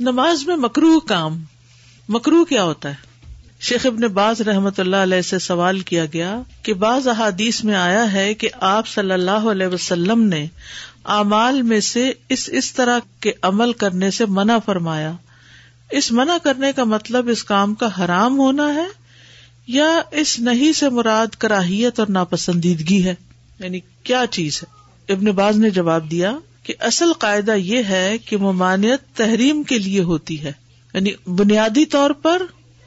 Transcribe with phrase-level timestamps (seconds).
[0.00, 1.44] نماز میں مکرو کام.
[2.08, 2.94] مکرو کیا ہوتا ہے؟
[3.60, 8.12] شیخ ابن باز رحمت اللہ علیہ سے سوال کیا گیا کہ بعض احادیث میں آیا
[8.12, 10.46] ہے کہ آپ صلی اللہ علیہ وسلم نے
[11.04, 15.12] اعمال میں سے اس اس طرح کے عمل کرنے سے منع فرمایا.
[15.90, 18.86] اس منع کرنے کا مطلب اس کام کا حرام ہونا ہے
[19.66, 23.14] یا اس نہیں سے مراد کراہیت اور ناپسندیدگی ہے؟
[23.58, 24.78] یعنی کیا چیز ہے؟
[25.12, 30.00] ابن باز نے جواب دیا کہ اصل قاعدہ یہ ہے کہ ممانعت تحریم کے لیے
[30.00, 30.52] ہوتی ہے۔
[30.94, 32.42] یعنی بنیادی طور پر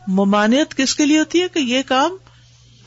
[0.08, 2.12] ممانعت کس کے لیے ہوتی ہے کہ یہ کام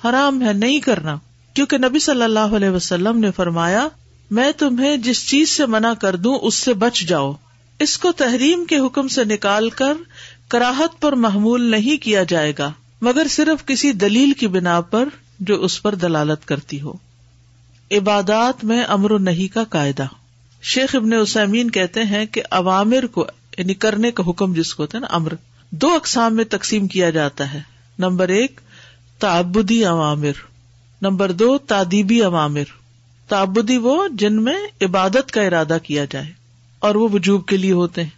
[0.08, 1.16] حرام ہے، نہیں کرنا۔
[1.54, 3.88] کیونکہ نبی صلی اللہ علیہ وسلم نے فرمایا،
[4.30, 7.32] میں تمہیں جس چیز سے منع کر دوں، اس سے بچ جاؤ۔
[7.78, 9.94] اس کو تحریم کے حکم سے نکال کر
[10.48, 15.08] کراہت پر محمول نہیں کیا جائے گا، مگر صرف کسی دلیل کی بنا پر
[15.40, 16.92] جو اس پر دلالت کرتی ہو۔
[17.90, 20.06] عبادات میں امر و نہیں کا قاعدہ۔
[20.64, 23.26] شیخ ابن اسامین کہتے ہیں کہ عوامر کو
[23.58, 25.32] یعنی کرنے کا حکم جس کو ہوتا ہے نا، امر،
[25.70, 27.60] دو اقسام میں تقسیم کیا جاتا ہے۔
[27.98, 28.60] نمبر ایک،
[29.18, 30.32] تعبدی عوامر۔
[31.02, 32.62] نمبر دو تعدیبی عوامر۔
[33.28, 36.32] تعبدی وہ جن میں عبادت کا ارادہ کیا جائے
[36.78, 38.10] اور وہ وجوب کے لیے ہوتے ہیں۔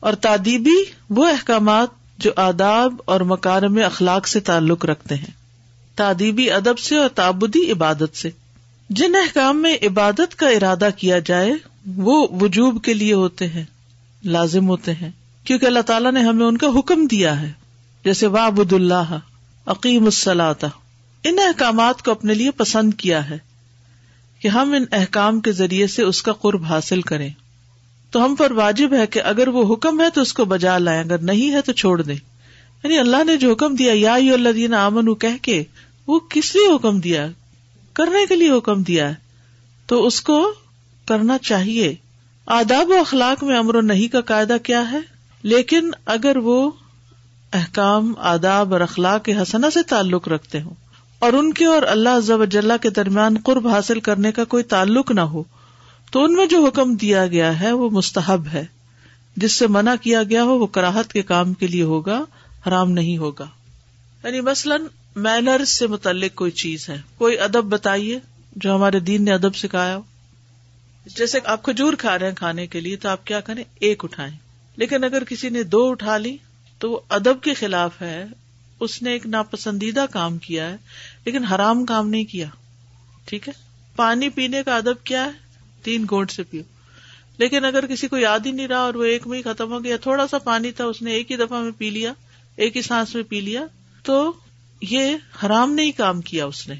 [0.00, 5.30] اور تعدیبی وہ احکامات جو آداب اور مکار میں اخلاق سے تعلق رکھتے ہیں۔
[5.94, 8.30] تعدیبی ادب سے اور تعبدی عبادت سے۔
[8.88, 11.52] جن احکام میں عبادت کا ارادہ کیا جائے
[11.86, 13.64] وہ وجوب کے لیے ہوتے ہیں،
[14.24, 15.10] لازم ہوتے ہیں۔
[15.44, 17.52] کیونکہ اللہ تعالیٰ نے ہمیں ان کا حکم دیا ہے۔
[18.04, 19.18] جیسے وابد اللہ
[19.66, 20.64] عقیم السلاط
[21.24, 23.38] ان احکامات کو اپنے لیے پسند کیا ہے
[24.40, 27.28] کہ ہم ان احکام کے ذریعے سے اس کا قرب حاصل کریں۔
[28.10, 31.00] تو ہم پر واجب ہے کہ اگر وہ حکم ہے تو اس کو بجا لائیں،
[31.00, 32.16] اگر نہیں ہے تو چھوڑ دیں۔
[32.84, 35.64] یعنی اللہ نے جو حکم دیا، یا اللہ دینا امن کہہ کے
[36.06, 37.28] وہ کس لیے حکم دیا؟
[37.92, 39.14] کرنے کے لیے حکم دیا ہے۔
[39.86, 40.54] تو اس کو
[41.12, 41.94] کرنا چاہیے۔
[42.46, 44.98] آداب و اخلاق میں امر و نہیں کا قاعدہ کیا ہے؟
[45.42, 46.70] لیکن اگر وہ
[47.52, 50.74] احکام، آداب اور اخلاق کے حسنا سے تعلق رکھتے ہوں
[51.18, 55.20] اور ان کے اور اللہ ضب کے درمیان قرب حاصل کرنے کا کوئی تعلق نہ
[55.20, 55.42] ہو،
[56.10, 58.64] تو ان میں جو حکم دیا گیا ہے وہ مستحب ہے۔
[59.36, 62.24] جس سے منع کیا گیا ہو، وہ کراہت کے کام کے لیے ہوگا،
[62.66, 63.46] حرام نہیں ہوگا۔
[64.24, 64.82] یعنی مثلاً
[65.16, 68.18] مینر سے متعلق کوئی چیز ہے، کوئی ادب بتائیے
[68.56, 70.02] جو ہمارے دین نے ادب سکھایا ہو۔
[71.06, 74.36] جیسے آپ کھجور کھا رہے ہیں کھانے کے لیے تو آپ کیا کریں؟ ایک اٹھائیں۔
[74.76, 76.36] لیکن اگر کسی نے دو اٹھا لی
[76.78, 78.24] تو وہ ادب کے خلاف ہے۔
[78.80, 80.76] اس نے ایک ناپسندیدہ کام کیا ہے،
[81.24, 82.46] لیکن حرام کام نہیں کیا۔
[83.24, 83.52] ٹھیک ہے؟
[83.96, 85.30] پانی پینے کا ادب کیا ہے؟
[85.82, 86.62] تین گونٹ سے پیو۔
[87.38, 89.84] لیکن اگر کسی کو یاد ہی نہیں رہا اور وہ ایک میں ہی ختم ہو
[89.84, 92.12] گیا، تھوڑا سا پانی تھا، اس نے ایک ہی دفعہ میں پی لیا،
[92.56, 93.60] ایک ہی سانس میں پی لیا،
[94.02, 94.32] تو
[94.80, 96.74] یہ حرام نہیں کام کیا اس نے۔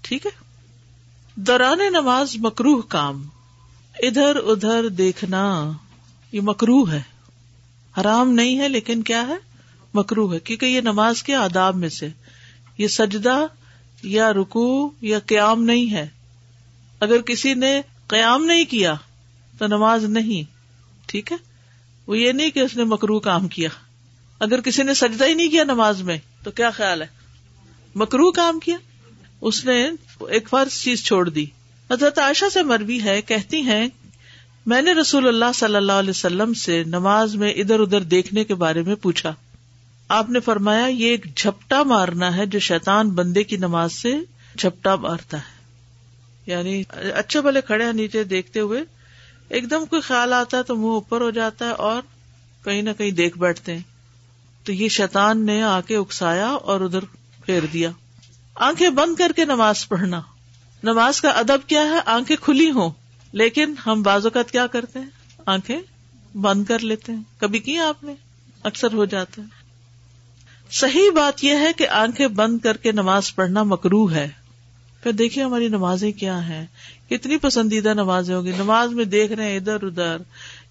[0.00, 0.30] ٹھیک ہے؟
[1.34, 3.24] دوران نماز مکروح کام۔
[4.02, 5.72] ادھر ادھر دیکھنا،
[6.32, 7.02] یہ مکرو ہے۔
[8.00, 9.34] حرام نہیں ہے، لیکن کیا ہے؟
[9.94, 12.08] مکرو ہے۔ کیونکہ یہ نماز کے آداب میں سے۔
[12.78, 13.46] یہ سجدہ
[14.02, 16.08] یا رکو یا قیام نہیں ہے۔
[17.00, 18.94] اگر کسی نے قیام نہیں کیا،
[19.58, 20.50] تو نماز نہیں۔
[21.06, 21.36] ٹھیک ہے؟
[22.06, 23.68] وہ یہ نہیں کہ اس نے مکرو کام کیا۔
[24.40, 27.06] اگر کسی نے سجدہ ہی نہیں کیا نماز میں، تو کیا خیال ہے؟
[27.94, 28.76] مکرو کام کیا۔
[29.40, 31.46] اس نے ایک فرض چیز چھوڑ دی۔
[31.90, 33.88] حضرت عائشہ سے مربی ہے، کہتی ہیں،
[34.66, 38.54] میں نے رسول اللہ صلی اللہ علیہ وسلم سے نماز میں ادھر ادھر دیکھنے کے
[38.54, 39.34] بارے میں پوچھا۔
[40.08, 44.14] آپ نے فرمایا، یہ ایک جھپٹا مارنا ہے جو شیطان بندے کی نماز سے
[44.58, 45.58] جھپٹا مارتا ہے۔
[46.46, 46.82] یعنی
[47.14, 48.84] اچھے بھلے کھڑے ہیں نیچے دیکھتے ہوئے،
[49.48, 52.02] ایک دم کوئی خیال آتا ہے تو منہ اوپر ہو جاتا ہے اور
[52.64, 53.82] کہیں نہ کہیں دیکھ بیٹھتے ہیں۔
[54.64, 57.00] تو یہ شیطان نے آ کے اکسایا اور ادھر
[57.44, 57.90] پھیر دیا۔
[58.54, 60.20] آنکھیں بند کر کے نماز پڑھنا۔
[60.82, 62.90] نماز کا ادب کیا ہے؟ آنکھیں کھلی ہوں۔
[63.32, 65.10] لیکن ہم بعض اوقات کیا کرتے ہیں؟
[65.46, 65.80] آنکھیں
[66.36, 68.14] بند کر لیتے ہیں۔ کبھی کیا آپ نے؟
[68.62, 69.46] اکثر ہو جاتا ہے۔
[70.70, 74.28] صحیح بات یہ ہے کہ آنکھیں بند کر کے نماز پڑھنا مکرو ہے۔
[75.02, 76.66] پھر دیکھیے ہماری نمازیں کیا ہیں۔
[77.10, 80.16] کتنی پسندیدہ نمازیں ہوگی نماز میں دیکھ رہے ہیں ادھر ادھر،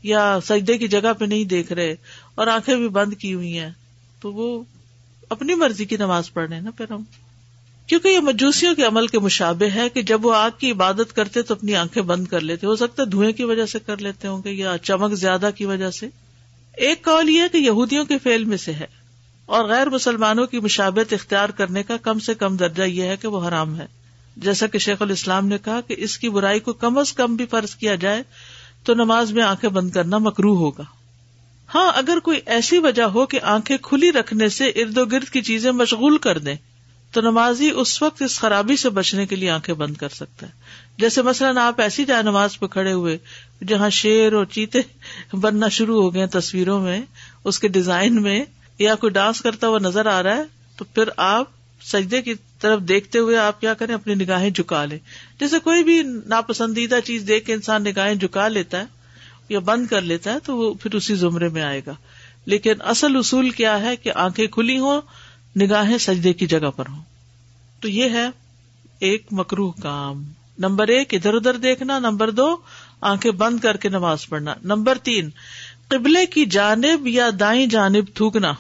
[0.03, 1.95] یا سجدے کی جگہ پہ نہیں دیکھ رہے،
[2.35, 3.71] اور آنکھیں بھی بند کی ہوئی ہیں۔
[4.21, 4.63] تو وہ
[5.30, 7.03] اپنی مرضی کی نماز پڑھ رہے ہیں نا پھر ہم۔
[7.88, 11.42] کیونکہ یہ مجوسیوں کے عمل کے مشابے ہے کہ جب وہ آگ کی عبادت کرتے
[11.42, 14.28] تو اپنی آنکھیں بند کر لیتے ہو سکتا ہے دھوئیں کی وجہ سے کر لیتے
[14.28, 16.07] ہوں گے یا چمک زیادہ کی وجہ سے۔
[16.78, 18.86] ایک کال یہ کہ یہودیوں کے فیل میں سے ہے
[19.45, 23.28] اور غیر مسلمانوں کی مشابت اختیار کرنے کا کم سے کم درجہ یہ ہے کہ
[23.28, 23.86] وہ حرام ہے۔
[24.38, 27.45] جیسا کہ شیخ الاسلام نے کہا کہ اس کی برائی کو کم از کم بھی
[27.45, 28.24] فرض کیا جائے
[28.84, 30.84] تو نماز میں آنکھیں بند کرنا مکرو ہوگا۔
[31.75, 35.42] ہاں اگر کوئی ایسی وجہ ہو کہ آنکھیں کھلی رکھنے سے ارد و گرد کی
[35.42, 36.56] چیزیں مشغول کر دیں
[37.12, 40.51] تو نمازی اس وقت اس خرابی سے بچنے کے لیے آنکھیں بند کر سکتا ہے۔
[40.98, 43.18] جیسے مثلاً آپ ایسی جائے نماز پہ کھڑے ہوئے،
[43.68, 44.80] جہاں شیر اور چیتے
[45.33, 47.01] بننا شروع ہو گئے تصویروں میں،
[47.44, 48.45] اس کے ڈیزائن میں،
[48.80, 50.44] یا کوئی ڈانس کرتا ہوا نظر آ رہا ہے،
[50.75, 51.45] تو پھر آپ
[51.81, 55.00] سجدے کی طرف دیکھتے ہوئے آپ کیا کریں، اپنی نگاہیں جھکا لیں۔
[55.39, 58.86] جیسے کوئی بھی ناپسندیدہ چیز دیکھ کے انسان نگاہیں جھکا لیتا ہے
[59.50, 61.95] یا بند کر لیتا ہے، تو وہ پھر اسی زمرے میں آئے گا۔
[62.45, 65.01] لیکن اصل اصول کیا ہے کہ آنکھیں کھلی ہوں
[65.62, 67.01] نگاہیں سجدے کی جگہ پر ہوں۔
[67.80, 68.27] تو یہ ہے
[69.00, 70.24] ایک مکرو کام۔
[70.57, 72.56] نمبر ایک، ادھر ادھر دیکھنا۔ نمبر دو،
[73.01, 75.30] آنکھیں بند کر کے نماز پڑھنا۔ نمبر تین،
[75.88, 78.54] قبلے کی جانب یا دائیں جانب تھوکنا۔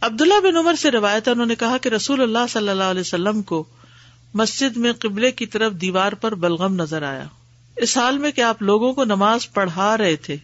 [0.00, 3.42] عبداللہ بن عمر سے روایت انہوں نے کہا کہ رسول اللہ صلی اللہ علیہ وسلم
[3.42, 3.64] کو
[4.34, 7.24] مسجد میں قبلے کی طرف دیوار پر بلغم نظر آیا۔
[7.76, 10.36] اس حال میں کہ آپ لوگوں کو نماز پڑھا رہے تھے۔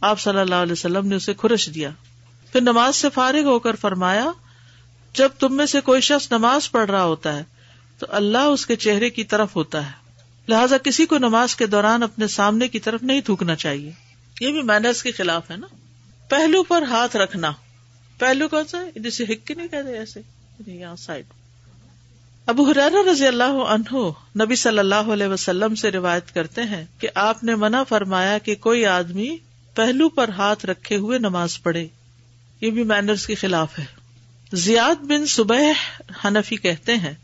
[0.00, 1.90] آپ صلی اللہ علیہ وسلم نے اسے خرش دیا۔
[2.52, 4.30] پھر نماز سے فارغ ہو کر فرمایا
[5.14, 7.44] جب تم میں سے کوئی شخص نماز پڑھ رہا ہوتا ہے،
[7.98, 10.08] تو اللہ اس کے چہرے کی طرف ہوتا ہے۔
[10.48, 13.92] لہٰذا کسی کو نماز کے دوران اپنے سامنے کی طرف نہیں تھوکنا چاہیے۔
[14.40, 15.66] یہ بھی مینرس کے خلاف ہے نا۔
[16.28, 17.52] پہلو پر ہاتھ رکھنا۔
[18.18, 20.20] پہلو کون سا جسے ہک نہیں کہتے ایسے۔
[20.66, 21.24] یہاں سائڈ۔
[22.46, 23.96] ابو حرار رضی اللہ عنہ
[24.42, 28.54] نبی صلی اللہ علیہ وسلم سے روایت کرتے ہیں کہ آپ نے منع فرمایا کہ
[28.54, 29.36] کوئی آدمی
[29.74, 31.86] پہلو پر ہاتھ رکھے ہوئے نماز پڑھے۔
[32.60, 33.97] یہ بھی مینرس کے خلاف ہے۔
[34.52, 35.58] زیاد بن صبح
[36.24, 37.14] حنفی کہتے ہیں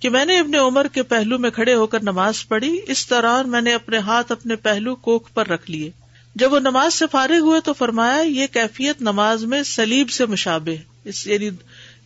[0.00, 3.50] کہ میں نے اپنے عمر کے پہلو میں کھڑے ہو کر نماز پڑھی، اس دوران
[3.50, 5.90] میں نے اپنے ہاتھ اپنے پہلو کوک پر رکھ لیے۔
[6.34, 10.76] جب وہ نماز سے فارغ ہوئے تو فرمایا، یہ کیفیت نماز میں سلیب سے مشابے
[11.04, 11.50] اس یعنی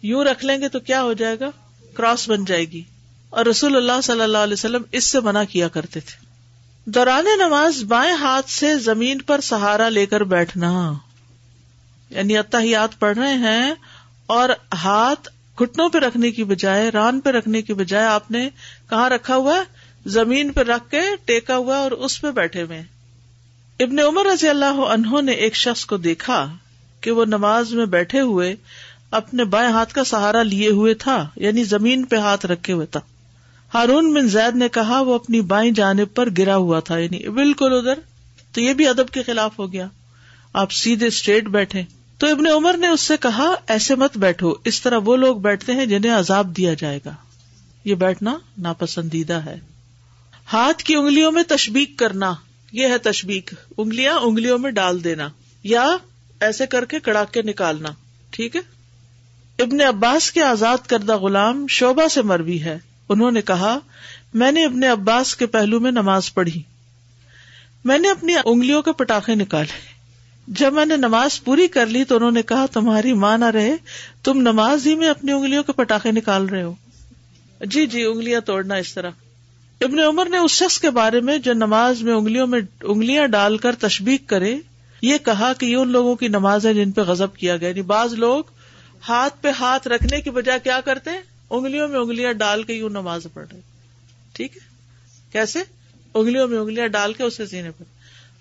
[0.03, 1.51] یوں رکھ لیں گے تو کیا ہو جائے گا؟
[1.95, 2.83] کراس بن جائے گی۔
[3.31, 6.27] اور رسول اللہ صلی اللہ علیہ وسلم اس سے منع کیا کرتے تھے۔
[6.85, 10.93] دوران نماز بائیں ہاتھ سے زمین پر سہارا لے کر بیٹھنا۔
[12.11, 13.75] یعنی اتحیات پڑھ رہے ہیں
[14.27, 15.29] اور ہاتھ
[15.63, 18.49] گٹنوں پہ رکھنے کی بجائے، ران پہ رکھنے کی بجائے آپ نے
[18.91, 19.63] کہاں رکھا ہوا ہے؟
[20.07, 22.83] زمین پہ رکھ کے ٹیکا ہوا اور اس پہ بیٹھے ہوئے
[23.81, 26.55] ابن عمر رضی اللہ عنہ نے ایک شخص کو دیکھا
[27.01, 28.57] کہ وہ نماز میں بیٹھے ہوئے
[29.11, 33.01] اپنے بائیں ہاتھ کا سہارا لیے ہوئے تھا یعنی زمین پہ ہاتھ رکھے ہوئے تھا۔
[33.75, 37.73] ہارون بن زید نے کہا وہ اپنی بائیں جانب پر گرا ہوا تھا یعنی بالکل
[37.73, 37.99] ادھر،
[38.53, 39.87] تو یہ بھی ادب کے خلاف ہو گیا۔
[40.53, 41.83] آپ سیدھے اسٹریٹ بیٹھے۔
[42.23, 45.73] تو ابن عمر نے اس سے کہا، ایسے مت بیٹھو، اس طرح وہ لوگ بیٹھتے
[45.73, 47.15] ہیں جنہیں عذاب دیا جائے گا۔
[47.85, 49.61] یہ بیٹھنا ناپسندیدہ ہے۔
[50.53, 52.35] ہاتھ کی انگلیوں میں تشبیق کرنا،
[52.73, 55.29] یہ ہے تشبیق۔ انگلیاں انگلیوں میں ڈال دینا،
[55.63, 55.97] یا
[56.41, 57.89] ایسے کر کے کڑا کے نکالنا۔
[58.31, 58.61] ٹھیک ہے؟
[59.59, 62.79] ابن عباس کے آزاد کردہ غلام شوبہ سے مروی ہے۔
[63.09, 63.79] انہوں نے کہا،
[64.35, 66.63] میں نے اپنے عباس کے پہلو میں نماز پڑھی۔
[67.85, 69.92] میں نے اپنی انگلیوں کے پٹاخے نکالے۔
[70.47, 73.77] جب میں نے نماز پوری کر لی تو انہوں نے کہا، تمہاری ماں نہ رہے،
[74.25, 76.75] تم نماز ہی میں اپنی انگلیوں کے پٹاخے نکال رہے ہو۔
[77.61, 79.11] جی جی انگلیاں توڑنا اس طرح۔
[79.81, 83.59] ابن عمر نے اس شخص کے بارے میں جو نماز میں انگلیوں میں انگلیاں ڈال
[83.59, 84.59] کر تشبیق کرے،
[85.03, 87.83] یہ کہا کہ یہ ان لوگوں کی نماز ہے جن پہ غزب کیا گیا۔ یعنی
[87.83, 88.45] بعض لوگ
[89.09, 91.11] ہاتھ پہ ہاتھ رکھنے کی بجائے کیا کرتے
[91.51, 93.61] انگلیوں میں انگلیاں ڈال کے یوں نماز پڑھ رہے
[94.33, 94.61] ٹھیک ہے؟
[95.33, 95.59] کیسے؟
[96.15, 97.85] انگلیوں میں انگلیاں ڈال کے اسے سینے پر۔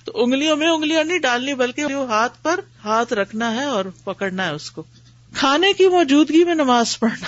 [0.04, 4.52] تو انگلیوں میں انگلیاں نہیں ڈالنی، بلکہ ہاتھ پر ہاتھ رکھنا ہے اور پکڑنا ہے
[4.52, 4.84] اس کو۔
[5.34, 7.28] کھانے کی موجودگی میں نماز پڑھنا۔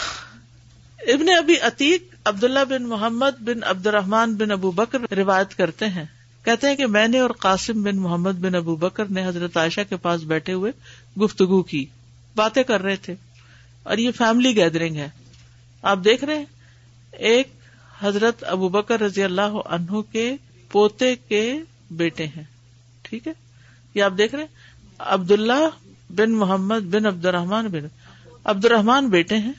[1.12, 6.06] ابن ابھی عتیق، عبداللہ بن محمد بن عبد الرحمان بن ابو بکر روایت کرتے ہیں۔
[6.46, 9.82] کہتے ہیں کہ میں نے اور قاسم بن محمد بن ابو بکر نے حضرت عائشہ
[9.90, 10.72] کے پاس بیٹھے ہوئے
[11.20, 11.86] گفتگو کی۔
[12.36, 13.16] باتیں کر رہے تھے۔
[13.84, 15.10] اور یہ فیملی گیدرنگ ہے۔
[15.82, 16.44] آپ دیکھ رہے
[17.12, 17.48] ایک
[18.00, 20.36] حضرت ابو بکر رضی اللہ عنہ کے
[20.72, 21.60] پوتے کے
[21.92, 22.44] بیٹے ہیں۔
[23.14, 23.34] ٹھیک ہے؟
[23.94, 24.46] یہ آپ دیکھ رہے
[25.00, 25.70] عبد اللہ
[26.10, 27.88] بن محمد بن عبد الرحمان بن
[28.44, 29.54] عبد الرحمان بیٹے ہیں۔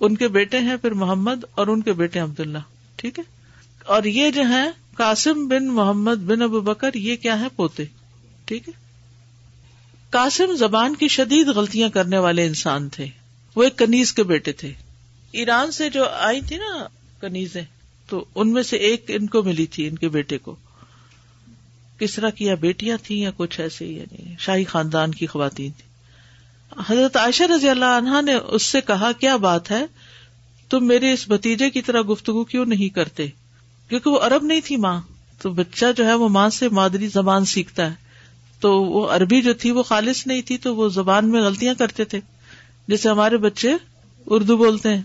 [0.00, 2.58] ان کے بیٹے ہیں پھر محمد اور ان کے بیٹے عبد اللہ
[2.96, 3.24] ٹھیک ہے؟
[3.84, 7.84] اور یہ جو ہے قاسم بن محمد بن ابو بکر، یہ کیا ہے پوتے،
[8.44, 8.72] ٹھیک ہے؟
[10.10, 13.06] قاسم زبان کی شدید غلطیاں کرنے والے انسان تھے۔
[13.56, 14.72] وہ ایک کنیز کے بیٹے تھے۔
[15.32, 16.86] ایران سے جو آئی تھی نا
[17.20, 17.64] کنیزیں،
[18.08, 20.56] تو ان میں سے ایک ان کو ملی تھی، ان کے بیٹے کو۔
[22.02, 25.92] کس طرح کی یا بیٹیاں تھیں یا کچھ ایسے یعنی شاہی خاندان کی خواتین تھی
[26.86, 29.86] حضرت عائشہ رضی اللہ عنہا نے اس سے کہا، کیا بات ہے؟
[30.70, 33.26] تم میرے اس بتیجے کی طرح گفتگو کیوں نہیں کرتے؟
[33.88, 35.00] کیونکہ وہ عرب نہیں تھی ماں۔
[35.42, 37.94] تو بچہ جو ہے وہ ماں سے مادری زبان سیکھتا ہے۔
[38.60, 42.04] تو وہ عربی جو تھی وہ خالص نہیں تھی، تو وہ زبان میں غلطیاں کرتے
[42.04, 42.20] تھے۔
[42.88, 43.72] جیسے ہمارے بچے
[44.26, 45.02] اردو بولتے ہیں۔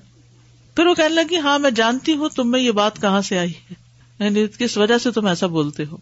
[0.76, 3.52] پھر وہ کہنے لگی ہاں میں جانتی ہوں، تم میں یہ بات کہاں سے آئی
[3.52, 3.74] ہے؟
[4.20, 5.98] یعنی کس وجہ سے تم ایسا بولتے ہو؟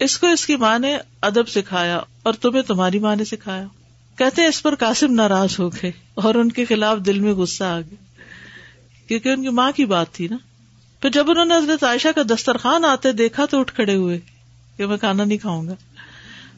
[0.00, 3.66] اس کو اس کی ماں نے ادب سکھایا اور تمہیں تمہاری ماں نے سکھایا۔
[4.18, 7.64] کہتے ہیں اس پر قاسم ناراض ہو گئے اور ان کے خلاف دل میں غصہ
[7.64, 8.04] آ گیا۔
[9.08, 10.36] کیونکہ ان کی ماں کی بات تھی نا۔
[11.00, 14.20] پھر جب انہوں نے حضرت عائشہ کا دسترخوان آتے دیکھا تو اٹھ کھڑے ہوئے
[14.76, 15.74] کہ میں کھانا نہیں کھاؤں گا۔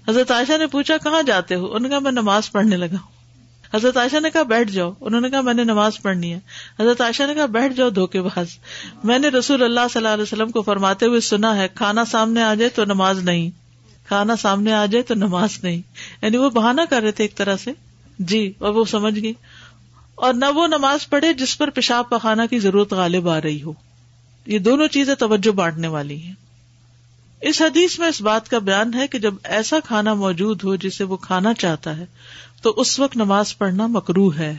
[0.08, 3.19] حضرت عائشہ نے پوچھا، کہاں جاتے ہو؟ ان کا، میں نماز پڑھنے لگا ہوں۔
[3.74, 6.38] حضرت عائشہ نے کہا بیٹھ جاؤ۔ انہوں نے کہا میں نے نماز پڑھنی ہے۔
[6.80, 8.46] حضرت عائشہ نے کہا بیٹھ جاؤ دھوکے باز۔
[9.04, 12.42] میں نے رسول اللہ صلی اللہ علیہ وسلم کو فرماتے ہوئے سنا ہے، کھانا سامنے
[12.42, 13.50] آ جائے تو نماز نہیں۔
[14.08, 15.82] کھانا سامنے آ جائے تو نماز نہیں۔
[16.22, 17.72] یعنی وہ بہانا کر رہے تھے ایک طرح سے۔
[18.18, 19.32] جی اور وہ سمجھ گئی
[20.14, 23.72] اور نہ وہ نماز پڑھے جس پر پیشاب پخانا کی ضرورت غالب آ رہی ہو۔
[24.46, 26.34] یہ دونوں چیزیں توجہ بانٹنے والی ہیں۔
[27.40, 31.04] اس حدیث میں اس بات کا بیان ہے کہ جب ایسا کھانا موجود ہو جسے
[31.04, 32.06] وہ کھانا چاہتا ہے
[32.62, 34.58] تو اس وقت نماز پڑھنا مکرو ہے۔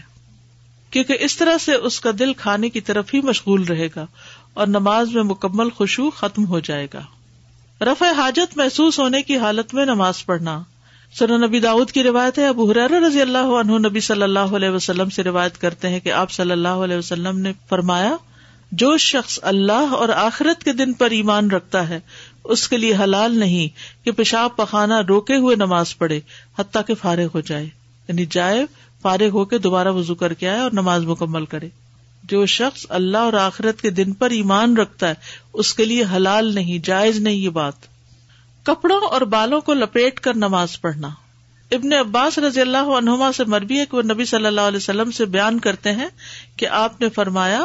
[0.91, 4.05] کیونکہ اس طرح سے اس کا دل کھانے کی طرف ہی مشغول رہے گا
[4.53, 7.01] اور نماز میں مکمل خوشبو ختم ہو جائے گا۔
[7.81, 10.63] رفع حاجت محسوس ہونے کی حالت میں نماز پڑھنا۔
[11.13, 14.69] سر نبی داود کی روایت ہے، ابو حرار رضی اللہ عنہ نبی صلی اللہ علیہ
[14.69, 18.15] وسلم سے روایت کرتے ہیں کہ آپ صلی اللہ علیہ وسلم نے فرمایا،
[18.71, 21.99] جو شخص اللہ اور آخرت کے دن پر ایمان رکھتا ہے،
[22.43, 26.19] اس کے لیے حلال نہیں کہ پیشاب پخانا روکے ہوئے نماز پڑھے،
[26.59, 27.80] حتیٰ کہ فارغ ہو جائے۔
[28.11, 28.65] یعنی جائے،
[29.01, 31.69] فارغ ہو کے دوبارہ وزو کر کے آئے اور نماز مکمل کرے۔
[32.23, 35.13] جو شخص اللہ اور آخرت کے دن پر ایمان رکھتا ہے،
[35.53, 37.73] اس کے لیے حلال نہیں، جائز نہیں یہ بات۔
[38.63, 41.09] کپڑوں اور بالوں کو لپیٹ کر نماز پڑھنا۔
[41.71, 45.11] ابن عباس رضی اللہ عنہما سے مربی ہے کہ وہ نبی صلی اللہ علیہ وسلم
[45.11, 46.07] سے بیان کرتے ہیں
[46.57, 47.63] کہ آپ نے فرمایا،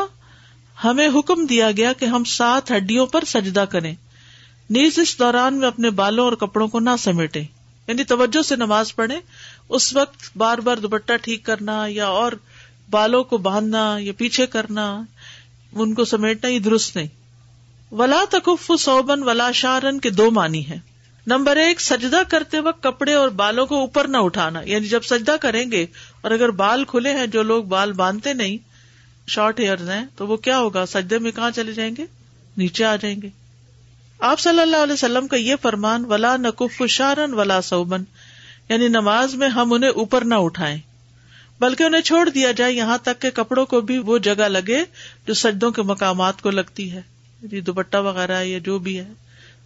[0.85, 3.95] ہمیں حکم دیا گیا کہ ہم سات ہڈیوں پر سجدہ کریں۔
[4.71, 7.43] نیز اس دوران میں اپنے بالوں اور کپڑوں کو نہ سمیٹے
[7.89, 9.21] یعنی توجہ سے نماز پڑھے
[9.69, 12.33] اس وقت بار بار دوپٹہ ٹھیک کرنا یا اور
[12.91, 15.03] بالوں کو باندھنا یا پیچھے کرنا،
[15.73, 17.07] ان کو سمیٹنا یہ درست نہیں۔
[17.93, 20.79] ولا تکف سوبن ولا شارن کے دو معنی ہے
[21.27, 25.37] نمبر ایک، سجدہ کرتے وقت کپڑے اور بالوں کو اوپر نہ اٹھانا۔ یعنی جب سجدہ
[25.41, 25.87] کریں گے
[26.21, 28.57] اور اگر بال کھلے ہیں، جو لوگ بال باندھتے نہیں،
[29.27, 32.05] شارٹ ہیئر ہیں، تو وہ کیا ہوگا؟ سجدے میں کہاں چلے جائیں گے؟
[32.57, 33.31] نیچے آ جائیں گے۔
[34.21, 38.05] آپ صلی اللہ علیہ وسلم کا یہ فرمان، ولا نقف شارن ولا سوبن
[38.69, 40.79] یعنی نماز میں ہم انہیں اوپر نہ اٹھائیں،
[41.61, 44.85] بلکہ انہیں چھوڑ دیا جائے یہاں تک کہ کپڑوں کو بھی وہ جگہ لگے
[45.27, 47.03] جو سجدوں کے مقامات کو لگتی ہے۔
[47.43, 49.13] یعنی دوپٹہ وغیرہ یا جو بھی ہے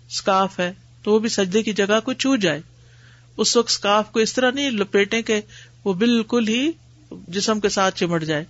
[0.08, 2.60] اسکارف ہے، تو وہ بھی سجدے کی جگہ کو چو جائے۔
[3.36, 5.40] اس وقت اسکارف کو اس طرح نہیں لپیٹے کہ
[5.84, 6.70] وہ بالکل ہی
[7.28, 8.44] جسم کے ساتھ چمٹ جائے۔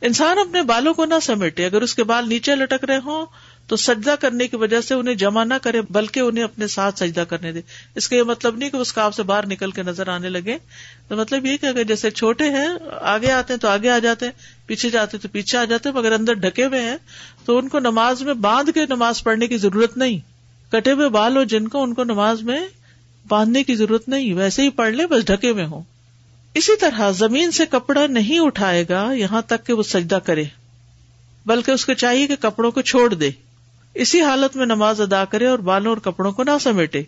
[0.00, 3.26] انسان اپنے بالوں کو نہ سمیٹے، اگر اس کے بال نیچے لٹک رہے ہوں
[3.66, 7.20] تو سجدہ کرنے کی وجہ سے انہیں جمع نہ کرے، بلکہ انہیں اپنے ساتھ سجدہ
[7.20, 7.60] کرنے دے۔
[7.94, 10.58] اس کا یہ مطلب نہیں کہ اس کاف سے باہر نکل کے نظر آنے لگے۔
[11.08, 12.68] تو مطلب یہ کہ اگر جیسے چھوٹے ہیں،
[13.00, 14.32] آگے آتے ہیں تو آگے آ جاتے ہیں،
[14.66, 16.96] پیچھے جاتے تو پیچھے آ جاتے ہیں، مگر اندر ڈھکے ہوئے ہیں،
[17.44, 20.18] تو ان کو نماز میں باندھ کے نماز پڑھنے کی ضرورت نہیں۔
[20.72, 22.68] کٹے ہوئے بال ہو جن کو، ان کو نماز میں
[23.28, 25.82] باندھنے کی ضرورت نہیں۔ ویسے ہی پڑھ لیں، بس ڈھکے ہوئے ہوں۔
[26.54, 30.44] اسی طرح زمین سے کپڑا نہیں اٹھائے گا، یہاں تک کہ وہ سجدہ کرے،
[31.46, 33.30] بلکہ اس کو چاہیے کہ کپڑوں کو چھوڑ دے۔
[33.96, 37.02] اسی حالت میں نماز ادا کرے اور بالوں اور کپڑوں کو نہ سمیٹے۔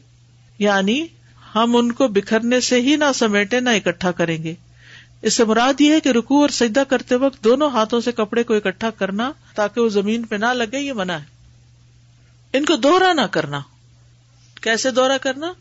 [0.58, 1.06] یعنی
[1.54, 4.54] ہم ان کو بکھرنے سے ہی نہ سمیٹے نہ اکٹھا کریں گے۔
[5.22, 8.42] اس سے مراد یہ ہے کہ رکو اور سجدہ کرتے وقت دونوں ہاتھوں سے کپڑے
[8.42, 11.24] کو اکٹھا کرنا تاکہ وہ زمین پہ نہ لگے، یہ منع ہے۔
[12.52, 13.60] ان کو دوہرا نہ کرنا۔
[14.60, 15.52] کیسے دورہ کرنا؟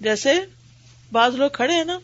[0.00, 0.34] جیسے
[1.12, 1.98] بعض لوگ کھڑے ہیں نا،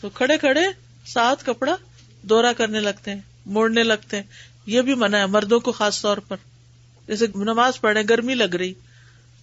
[0.00, 0.60] تو کھڑے کھڑے
[1.06, 1.76] ساتھ کپڑا
[2.22, 4.24] دورہ کرنے لگتے ہیں، موڑنے لگتے ہیں۔
[4.66, 6.36] یہ بھی منع ہے مردوں کو خاص طور پر۔
[7.08, 8.72] جیسے نماز پڑھے گرمی لگ رہی،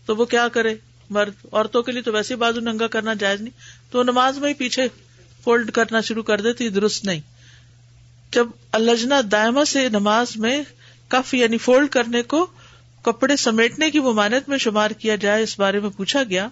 [0.05, 0.75] تو وہ کیا کرے؟
[1.09, 3.57] مرد، عورتوں کے لیے تو ویسے بازو ننگا کرنا جائز نہیں۔
[3.91, 4.87] تو نماز میں ہی پیچھے
[5.43, 7.19] فولڈ کرنا شروع کر دیتی، درست نہیں۔
[8.31, 10.63] جب الجنا دائما سے نماز میں
[11.07, 12.47] کف یعنی فولڈ کرنے کو
[13.01, 16.47] کپڑے سمیٹنے کی ممانت میں شمار کیا جائے، اس بارے میں پوچھا گیا،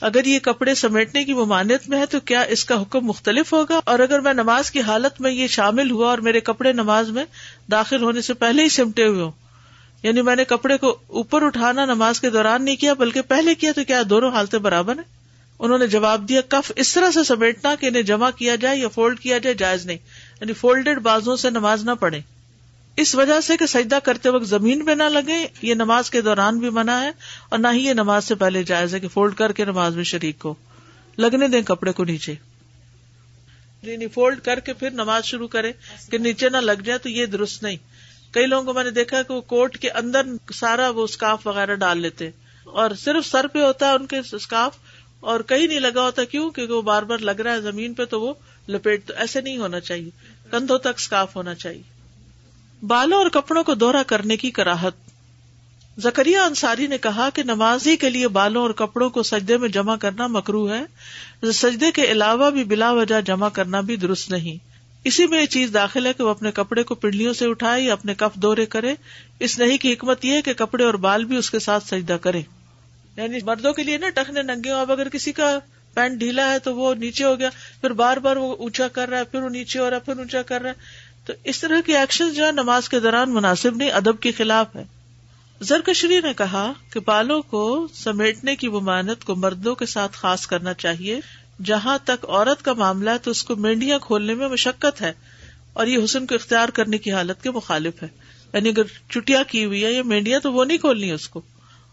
[0.00, 3.80] اگر یہ کپڑے سمیٹنے کی ممانت میں ہے تو کیا اس کا حکم مختلف ہوگا؟
[3.84, 7.24] اور اگر میں نماز کی حالت میں یہ شامل ہوا اور میرے کپڑے نماز میں
[7.70, 9.32] داخل ہونے سے پہلے ہی سمٹے ہوئے ہوں
[10.02, 13.72] یعنی میں نے کپڑے کو اوپر اٹھانا نماز کے دوران نہیں کیا، بلکہ پہلے کیا
[13.72, 15.20] تو کیا دونوں حالتیں برابر ہیں؟
[15.58, 18.88] انہوں نے جواب دیا، کف اس طرح سے سمیٹنا کہ انہیں جمع کیا جائے یا
[18.88, 19.98] فولڈ کیا جائے، جائز نہیں۔
[20.40, 22.20] یعنی فولڈیڈ بازو سے نماز نہ پڑھے
[22.96, 26.58] اس وجہ سے کہ سجدہ کرتے وقت زمین پہ نہ لگے یہ نماز کے دوران
[26.58, 27.10] بھی منع ہے
[27.48, 30.04] اور نہ ہی یہ نماز سے پہلے جائز ہے کہ فولڈ کر کے نماز میں
[30.04, 30.54] شریک کو
[31.18, 32.34] لگنے دیں کپڑے کو نیچے۔
[33.82, 35.72] یعنی فولڈ کر کے پھر نماز شروع کرے
[36.10, 37.76] کہ نیچے نہ لگ جائے تو یہ درست نہیں۔
[38.30, 40.20] کئی لوگوں کو میں نے دیکھا کہ وہ کوٹ کے اندر
[40.54, 42.30] سارا وہ اسکارف وغیرہ ڈال لیتے
[42.64, 44.72] اور صرف سر پہ ہوتا ہے ان کے اسکارف
[45.20, 48.04] اور کہیں نہیں لگا ہوتا کیوں؟ کیونکہ وہ بار بار لگ رہا ہے زمین پہ
[48.04, 48.34] تو وہ
[48.68, 50.10] لپیٹ تو ایسے نہیں ہونا چاہیے۔
[50.50, 51.82] کندھوں تک اسکارف ہونا چاہیے۔
[52.86, 54.94] بالوں اور کپڑوں کو دورہ کرنے کی کراہت۔
[55.98, 59.96] زکریہ انصاری نے کہا کہ نمازی کے لیے بالوں اور کپڑوں کو سجدے میں جمع
[59.96, 60.82] کرنا مکرو ہے۔
[61.52, 64.69] سجدے کے علاوہ بھی بلا وجہ جمع کرنا بھی درست نہیں۔
[65.04, 67.92] اسی میں یہ چیز داخل ہے کہ وہ اپنے کپڑے کو پنڈلیوں سے اٹھائے یا
[67.92, 68.94] اپنے کف دورے کرے۔
[69.38, 72.16] اس نہیں کی حکمت یہ ہے کہ کپڑے اور بال بھی اس کے ساتھ سجدہ
[72.20, 72.42] کرے
[73.16, 75.58] یعنی مردوں کے لیے نا ٹکنے ننگے اب اگر کسی کا
[75.94, 79.18] پینٹ ڈھیلا ہے تو وہ نیچے ہو گیا، پھر بار بار وہ اونچا کر رہا
[79.18, 81.80] ہے، پھر وہ نیچے ہو رہا ہے، پھر اونچا کر رہا ہے۔ تو اس طرح
[81.86, 84.84] کے ایکشن جو ہے نماز کے دوران مناسب نہیں، ادب کے خلاف ہے
[85.60, 90.74] زرکشری نے کہا کہ بالوں کو سمیٹنے کی ممانت کو مردوں کے ساتھ خاص کرنا
[90.74, 91.20] چاہیے۔
[91.64, 95.12] جہاں تک عورت کا معاملہ ہے تو اس کو مینڈیاں کھولنے میں مشقت ہے
[95.72, 98.08] اور یہ حسن کو اختیار کرنے کی حالت کے مخالف ہے۔
[98.52, 101.40] یعنی اگر چٹیا کی ہوئی ہے یا مینڈیا تو وہ نہیں کھولنی اس کو۔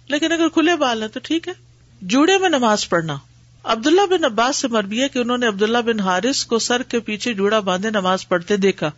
[0.08, 1.54] لیکن اگر کھلے بال ہیں تو ٹھیک ہے۔
[2.02, 3.18] جوڑے میں نماز پڑھنا۔
[3.64, 7.00] عبداللہ بن عباس سے مربی ہے کہ انہوں نے عبداللہ بن حارث کو سر کے
[7.00, 8.92] پیچھے جوڑا باندھے نماز پڑھتے دیکھا،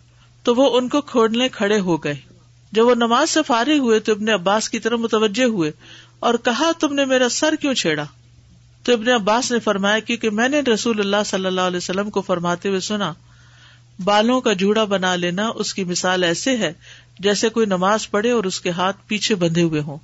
[0.43, 2.15] تو وہ ان کو کھوڑنے کھڑے ہو گئے۔
[2.71, 5.71] جب وہ نماز سے فارغ ہوئے تو ابن عباس کی طرف متوجہ ہوئے
[6.19, 8.03] اور کہا، تم نے میرا سر کیوں چھیڑا؟
[8.83, 12.21] تو ابن عباس نے فرمایا کیونکہ میں نے رسول اللہ صلی اللہ علیہ وسلم کو
[12.21, 13.13] فرماتے ہوئے سنا،
[14.03, 16.73] بالوں کا جوڑا بنا لینا اس کی مثال ایسے ہے
[17.19, 19.97] جیسے کوئی نماز پڑھے اور اس کے ہاتھ پیچھے بندھے ہوئے ہوں۔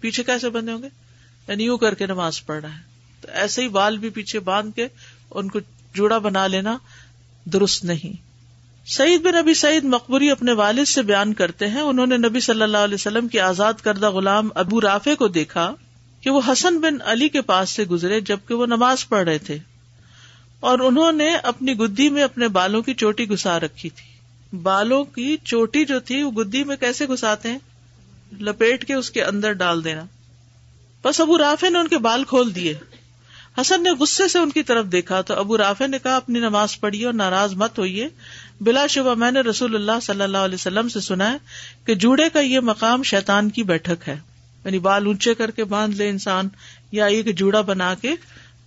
[0.00, 0.88] پیچھے کیسے بندھے ہوں گے؟
[1.48, 2.82] یعنی یوں کر کے نماز پڑھ رہا ہے۔
[3.20, 4.88] تو ایسے ہی بال بھی پیچھے باندھ کے
[5.30, 5.58] ان کو
[5.94, 6.78] جوڑا بنا لینا
[7.44, 8.26] درست نہیں۔
[8.86, 12.62] سعید بن نبی سعید مقبوری اپنے والد سے بیان کرتے ہیں۔ انہوں نے نبی صلی
[12.62, 15.74] اللہ علیہ وسلم کی آزاد کردہ غلام ابو رافے کو دیکھا۔
[16.26, 19.58] کہ وہ حسن بن علی کے پاس سے گزرے جبکہ وہ نماز پڑھ رہے تھے۔
[20.60, 24.16] اور انہوں نے اپنی گدی میں اپنے بالوں کی چوٹی گسا رکھی تھی۔
[24.56, 27.58] بالوں کی چوٹی جو تھی، وہ گدی میں کیسے گساتے ہیں؟
[28.40, 30.04] لپیٹ کے اس کے اندر ڈال دینا۔
[31.02, 32.74] بس ابو رافے نے ان کے بال کھول دیے۔
[33.60, 36.80] حسن نے غصے سے ان کی طرف دیکھا تو ابو رافے نے کہا، اپنی نماز
[36.80, 38.08] پڑھیے اور ناراض مت ہوئیے۔
[38.60, 41.36] بلا شبہ میں نے رسول اللہ صلی اللہ علیہ وسلم سے سنا ہے
[41.84, 44.35] کہ جوڑے کا یہ مقام شیطان کی بیٹھک ہے۔
[44.66, 46.48] یعنی بال اونچے کر کے باندھ لے انسان
[46.92, 48.12] یا ایک جوڑا بنا کے،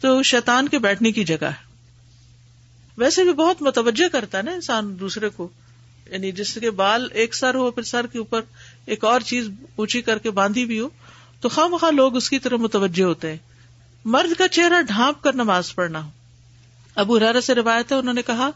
[0.01, 1.69] تو شیطان کے بیٹھنے کی جگہ ہے۔
[2.97, 5.47] ویسے بھی بہت متوجہ کرتا ہے نا انسان دوسرے کو۔
[6.11, 8.41] یعنی جس کے بال ایک سر ہو، پھر سر کے اوپر
[8.85, 10.89] ایک اور چیز اونچی کر کے باندھی بھی ہو،
[11.41, 13.37] تو خواہ مخواہ لوگ اس کی طرف متوجہ ہوتے ہیں۔
[14.05, 16.09] مرد کا چہرہ ڈھانپ کر نماز پڑھنا۔ ہو
[16.95, 18.49] ابو حرارا سے روایت ہے، انہوں نے کہا،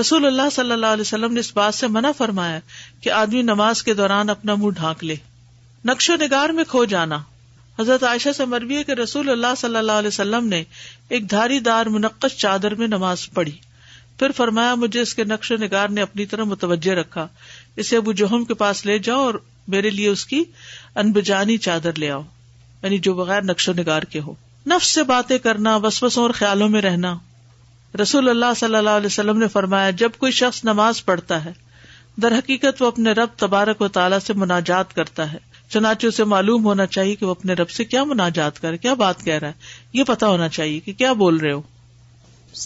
[0.00, 2.60] رسول اللہ صلی اللہ علیہ وسلم نے اس بات سے منع فرمایا
[3.00, 5.16] کہ آدمی نماز کے دوران اپنا منہ ڈھانک لے۔
[5.84, 7.18] نقش و نگار میں کھو جانا۔
[7.78, 10.64] حضرت عائشہ سے مربی ہے کہ رسول اللہ صلی اللہ علیہ وسلم نے
[11.08, 13.58] ایک دھاری دار منقش چادر میں نماز پڑھی۔
[14.18, 17.28] پھر فرمایا، مجھے اس کے نقش و نگار نے اپنی طرح متوجہ رکھا۔
[17.76, 19.34] اسے ابو جہم کے پاس لے جاؤ اور
[19.68, 20.44] میرے لیے اس کی
[20.94, 22.22] انبجانی چادر لے آؤ۔
[22.82, 24.34] یعنی جو بغیر نقش و نگار کے ہو۔
[24.66, 27.18] نفس سے باتیں کرنا، وسوسوں اور خیالوں میں رہنا۔
[28.02, 31.52] رسول اللہ صلی اللہ علیہ وسلم نے فرمایا، جب کوئی شخص نماز پڑھتا ہے،
[32.16, 36.64] در حقیقت وہ اپنے رب تبارک و تعالیٰ سے مناجات کرتا ہے۔ چنانچہ اسے معلوم
[36.64, 39.52] ہونا چاہیے کہ وہ اپنے رب سے کیا مناجات کرے کیا بات کہہ رہا ہے۔
[39.92, 41.62] یہ پتا ہونا چاہیے کہ کیا بول رہے ہو۔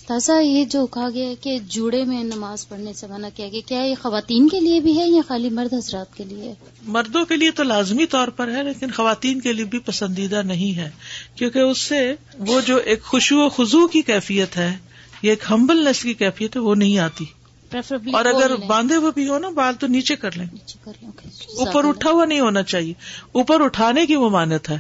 [0.07, 3.61] تازہ یہ جو کہا گیا ہے کہ جوڑے میں نماز پڑھنے سے منع کیا گیا
[3.67, 7.37] کیا یہ خواتین کے لیے بھی ہے یا خالی مرد حضرات کے لیے؟ مردوں کے
[7.37, 10.91] لیے تو لازمی طور پر ہے لیکن خواتین کے لیے بھی پسندیدہ نہیں ہے۔
[11.35, 14.77] کیونکہ اس سے وہ جو ایک خوشو و خزو کی کیفیت ہے
[15.23, 17.25] یہ ایک ہمبل نیس کی کیفیت ہے وہ نہیں آتی۔
[18.13, 20.47] اور اگر باندھے ہوئے بھی ہو نا بال تو نیچے کر لیں۔
[21.59, 22.93] اوپر اٹھا ہوا نہیں ہونا چاہیے۔
[23.33, 24.79] اوپر اٹھانے کی وہ مانت ہے۔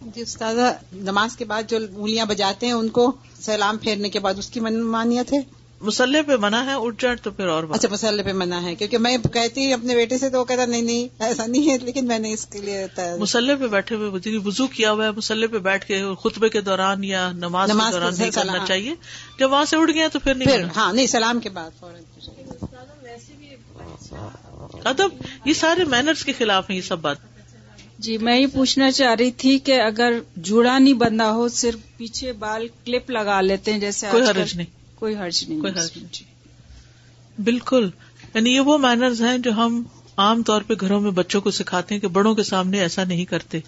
[0.00, 4.34] جی استاذہ نماز کے بعد جو انگلیاں بجاتے ہیں ان کو سلام پھیرنے کے بعد
[4.38, 8.22] اس کی مانیت ہے۔ مسلح پہ منع ہے اٹھ جائے تو پھر اور اچھا مسلح
[8.22, 11.46] پہ منع ہے کیونکہ میں کہتی اپنے بیٹے سے تو وہ کہتا نہیں نہیں ایسا
[11.46, 12.86] نہیں ہے لیکن میں نے اس کے لیے
[13.18, 17.04] مسلح پہ بیٹھے ہوئے وزو کیا ہوا ہے۔ مسلح پہ بیٹھ کے خطبے کے دوران
[17.04, 18.94] یا نماز کے دوران نہیں کرنا چاہیے۔
[19.38, 21.84] جب وہاں سے اٹھ گیا تو پھر نہیں ہاں نہیں سلام کے بعد
[24.84, 27.16] ادب یہ سارے مینرز کے خلاف ہیں یہ سب بات۔
[27.98, 32.32] جی میں یہ پوچھنا چاہ رہی تھی کہ اگر جوڑا نہیں بندھا ہو صرف پیچھے
[32.32, 36.08] بال کلپ لگا لیتے ہیں جیسے کوئی حرج نہیں۔ کوئی حرج نہیں کوئی حرج نہیں۔
[36.12, 36.24] جی
[37.42, 37.90] بالکل۔
[38.34, 39.82] یعنی یہ وہ مینرز ہیں جو ہم
[40.16, 43.24] عام طور پہ گھروں میں بچوں کو سکھاتے ہیں کہ بڑوں کے سامنے ایسا نہیں
[43.24, 43.60] کرتے۔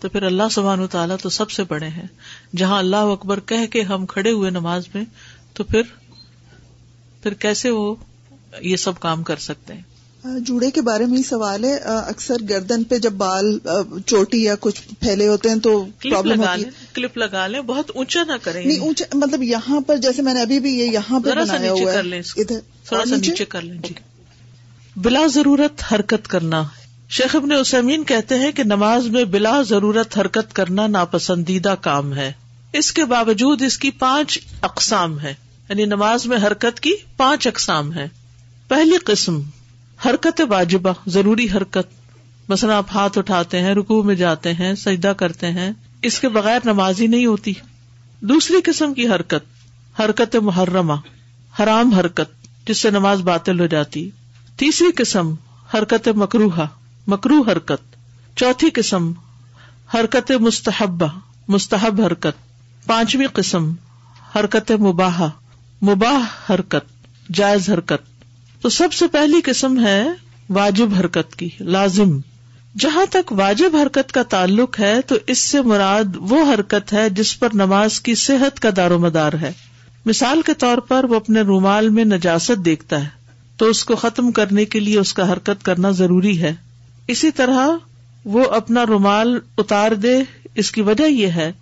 [0.00, 2.06] تو پھر اللہ سبحان و تعالیٰ تو سب سے بڑے ہیں۔
[2.56, 5.04] جہاں اللہ اکبر کہہ کے ہم کھڑے ہوئے نماز میں
[5.52, 5.82] تو پھر
[7.22, 7.94] پھر کیسے وہ
[8.60, 9.91] یہ سب کام کر سکتے ہیں؟
[10.24, 13.58] جوڑے کے بارے میں ہی سوال ہے اکثر گردن پہ جب بال
[14.06, 18.24] چوٹی یا کچھ پھیلے ہوتے ہیں تو پرابلم ہوتی ہے۔ کلپ لگا لیں بہت اونچا
[18.24, 21.30] نہ کریں نہیں اونچا مطلب یہاں پر جیسے میں نے ابھی بھی یہ یہاں پہ
[21.30, 21.98] بنایا ہوا ہے۔
[22.36, 23.94] ادھر۔ تھوڑا سا نیچے؟ کر لیں جی۔
[24.96, 26.62] بلا ضرورت حرکت کرنا۔
[27.08, 32.32] شیخ ابن اسمین کہتے ہیں کہ نماز میں بلا ضرورت حرکت کرنا ناپسندیدہ کام ہے۔
[32.72, 35.34] اس کے باوجود اس کی پانچ اقسام ہے
[35.68, 38.08] یعنی نماز میں حرکت کی پانچ اقسام ہے
[38.68, 39.40] پہلی قسم
[40.06, 41.92] حرکت واجبہ، ضروری حرکت۔
[42.48, 46.58] مثلا آپ ہاتھ اٹھاتے ہیں رکو میں جاتے ہیں، سجدہ کرتے ہیں، اس کے بغیر
[46.64, 47.52] نمازی نہیں ہوتی۔
[48.20, 49.52] دوسری قسم کی حرکت
[50.00, 50.92] حرکت محرمہ،
[51.60, 54.10] حرام حرکت، جس سے نماز باطل ہو جاتی۔
[54.56, 55.34] تیسری قسم،
[55.74, 56.66] حرکت مکروہ
[57.06, 57.96] مکرو حرکت۔
[58.36, 59.12] چوتھی قسم،
[59.94, 62.48] حرکت مستحبہ، مستحب حرکت۔
[62.86, 63.72] پانچویں قسم،
[64.36, 65.22] حرکت مباح
[65.82, 68.11] مباح حرکت، جائز حرکت۔
[68.62, 70.04] تو سب سے پہلی قسم ہے
[70.50, 72.18] واجب حرکت کی، لازم۔
[72.78, 77.40] جہاں تک واجب حرکت کا تعلق ہے، تو اس سے مراد وہ حرکت ہے جس
[77.40, 79.52] پر نماز کی صحت کا دار و مدار ہے۔
[80.06, 83.08] مثال کے طور پر وہ اپنے رومال میں نجاست دیکھتا ہے،
[83.56, 86.54] تو اس کو ختم کرنے کے لیے اس کا حرکت کرنا ضروری ہے۔
[87.08, 87.68] اسی طرح
[88.24, 90.22] وہ اپنا رومال اتار دے،
[90.54, 91.52] اس کی وجہ یہ ہے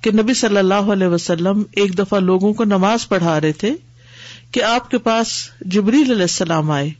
[0.00, 3.74] کہ نبی صلی اللہ علیہ وسلم ایک دفعہ لوگوں کو نماز پڑھا رہے تھے۔
[4.52, 5.28] کہ آپ کے پاس
[5.60, 6.90] جبریل علیہ السلام آئے۔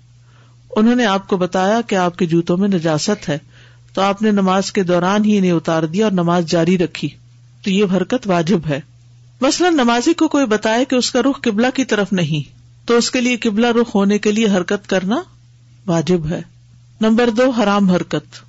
[0.77, 3.39] انہوں نے آپ کو بتایا کہ آپ کے جوتوں میں نجاست ہے۔
[3.95, 7.09] تو آپ نے نماز کے دوران ہی انہیں اتار دیا اور نماز جاری رکھی۔
[7.65, 8.81] تو یہ حرکت واجب ہے۔
[9.41, 12.57] مثلاً نمازی کو کوئی بتائے کہ اس کا رخ قبلہ کی طرف نہیں۔
[12.89, 15.23] تو اس کے لیے قبلہ رخ ہونے کے لیے حرکت کرنا
[15.87, 16.43] واجب ہے۔
[17.01, 18.47] نمبر دو، حرام حرکت۔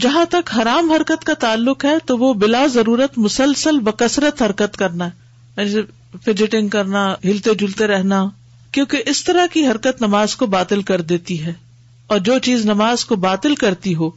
[0.00, 5.08] جہاں تک حرام حرکت کا تعلق ہے تو وہ بلا ضرورت مسلسل بکثرت حرکت کرنا
[6.24, 8.28] فجٹنگ کرنا، ہلتے جلتے رہنا،
[8.72, 11.52] کیونکہ اس طرح کی حرکت نماز کو باطل کر دیتی ہے۔
[12.06, 14.10] اور جو چیز نماز کو باطل کرتی ہو،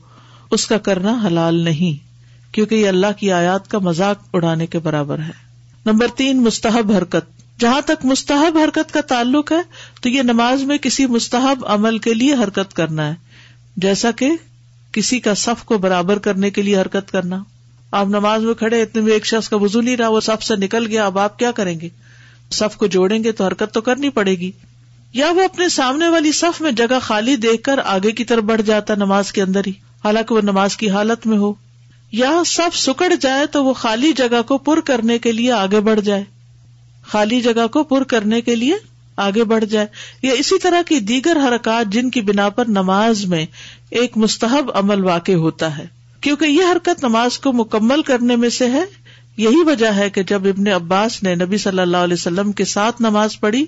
[0.52, 2.08] اس کا کرنا حلال نہیں،
[2.54, 5.52] کیونکہ یہ اللہ کی آیات کا مذاق اڑانے کے برابر ہے۔
[5.86, 9.62] نمبر تین، مستحب حرکت۔ جہاں تک مستحب حرکت کا تعلق ہے،
[10.02, 13.14] تو یہ نماز میں کسی مستحب عمل کے لیے حرکت کرنا ہے،
[13.78, 14.32] جیسا کہ
[14.92, 17.44] کسی کا صف کو برابر کرنے کے لیے حرکت کرنا۔
[17.92, 20.56] آپ نماز میں کھڑے اتنے میں ایک شخص کا وزو نہیں رہا، وہ صف سے
[20.56, 21.90] نکل گیا، اب آپ کیا کریں گے؟
[22.52, 24.52] صف کو جوڑیں گے تو حرکت تو کرنی پڑے گی۔
[25.14, 28.62] یا وہ اپنے سامنے والی صف میں جگہ خالی دیکھ کر آگے کی طرف بڑھ
[28.62, 29.72] جاتا نماز کے اندر ہی،
[30.06, 31.54] حالانکہ وہ نماز کی حالت میں ہو۔
[32.12, 36.02] یا سب سکڑ جائے تو وہ خالی جگہ کو پر کرنے کے لیے آگے بڑھ
[36.02, 36.24] جائے۔
[37.08, 38.76] خالی جگہ کو پر کرنے کے لیے
[39.16, 39.88] آگے بڑھ جائے۔
[40.22, 43.46] یا اسی طرح کی دیگر حرکات جن کی بنا پر نماز میں
[43.90, 48.70] ایک مستحب عمل واقع ہوتا ہے۔ کیونکہ یہ حرکت نماز کو مکمل کرنے میں سے
[48.70, 48.84] ہے،
[49.38, 53.02] یہی وجہ ہے کہ جب ابن عباس نے نبی صلی اللہ علیہ وسلم کے ساتھ
[53.02, 53.66] نماز پڑھی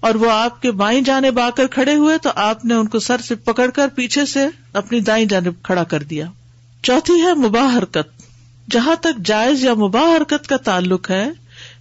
[0.00, 2.98] اور وہ آپ کے بائیں جانب آ کر کھڑے ہوئے، تو آپ نے ان کو
[2.98, 6.26] سر سے پکڑ کر پیچھے سے اپنی دائیں جانب کھڑا کر دیا۔
[6.82, 8.22] چوتھی ہے مباح حرکت۔
[8.70, 11.28] جہاں تک جائز یا مباح حرکت کا تعلق ہے،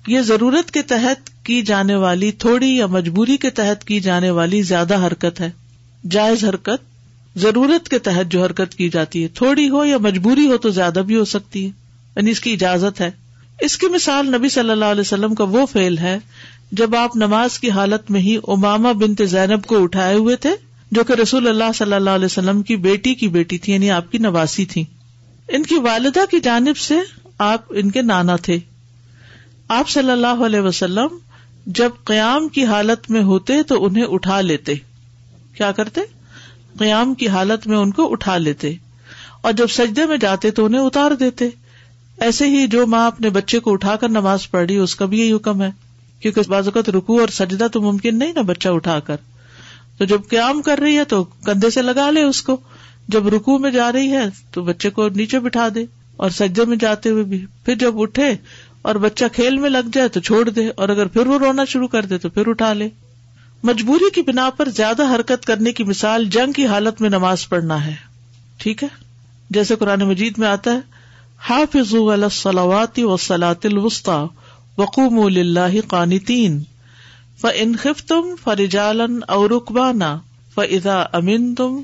[0.07, 4.61] یہ ضرورت کے تحت کی جانے والی، تھوڑی یا مجبوری کے تحت کی جانے والی
[4.61, 5.51] زیادہ حرکت ہے۔
[6.09, 6.90] جائز حرکت
[7.35, 10.99] ضرورت کے تحت جو حرکت کی جاتی ہے، تھوڑی ہو یا مجبوری ہو تو زیادہ
[10.99, 11.69] بھی ہو سکتی ہے۔
[12.15, 13.11] یعنی اس کی اجازت ہے۔
[13.59, 16.17] اس کی مثال نبی صلی اللہ علیہ وسلم کا وہ فیل ہے
[16.71, 20.49] جب آپ نماز کی حالت میں ہی اماما بنت زینب کو اٹھائے ہوئے تھے،
[20.91, 24.11] جو کہ رسول اللہ صلی اللہ علیہ وسلم کی بیٹی کی بیٹی تھی یعنی آپ
[24.11, 24.83] کی نواسی تھی۔
[25.47, 26.95] ان کی والدہ کی جانب سے
[27.37, 28.57] آپ ان کے نانا تھے۔
[29.67, 31.07] آپ صلی اللہ علیہ وسلم
[31.65, 34.73] جب قیام کی حالت میں ہوتے تو انہیں اٹھا لیتے۔
[35.57, 36.01] کیا کرتے؟
[36.79, 38.73] قیام کی حالت میں ان کو اٹھا لیتے
[39.41, 41.49] اور جب سجدے میں جاتے تو انہیں اتار دیتے۔
[42.17, 45.19] ایسے ہی جو ماں اپنے بچے کو اٹھا کر نماز پڑھ رہی اس کا بھی
[45.19, 45.69] یہی حکم ہے۔
[46.19, 49.15] کیونکہ بعض اوقات رکو اور سجدہ تو ممکن نہیں نا بچہ اٹھا کر۔
[49.97, 52.57] تو جب قیام کر رہی ہے تو کندھے سے لگا لے اس کو۔
[53.07, 55.85] جب رکو میں جا رہی ہے تو بچے کو نیچے بٹھا دے
[56.17, 58.35] اور سجدے میں جاتے ہوئے بھی۔ پھر جب اٹھے
[58.81, 61.87] اور بچہ کھیل میں لگ جائے تو چھوڑ دے اور اگر پھر وہ رونا شروع
[61.87, 62.89] کر دے تو پھر اٹھا لے۔
[63.63, 67.85] مجبوری کی بنا پر زیادہ حرکت کرنے کی مثال جنگ کی حالت میں نماز پڑھنا
[67.85, 67.95] ہے۔
[68.57, 68.87] ٹھیک ہے؟
[69.49, 70.79] جیسے قرآن مجید میں آتا ہے
[71.49, 74.25] حافظ الصلاواتی و سلاط الوسطی
[74.77, 76.63] وقوم اللہ قانتین
[77.41, 80.17] ف انخف تم فرجالن اور رقبانہ
[80.55, 81.81] فضا امین تم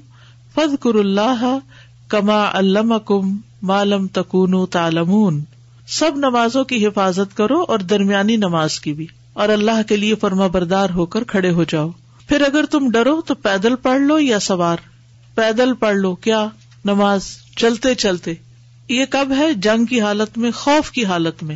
[0.55, 1.59] فض کر اللہ
[2.07, 5.43] کما علم کم معلوم تکون تالمون
[5.87, 10.47] سب نمازوں کی حفاظت کرو اور درمیانی نماز کی بھی۔ اور اللہ کے لیے فرما
[10.47, 11.89] بردار ہو کر کھڑے ہو جاؤ۔
[12.27, 14.77] پھر اگر تم ڈرو تو پیدل پڑھ لو یا سوار۔
[15.35, 16.47] پیدل پڑھ لو۔ کیا؟
[16.85, 18.33] نماز۔ چلتے چلتے۔
[18.89, 21.55] یہ کب ہے؟ جنگ کی حالت میں، خوف کی حالت میں۔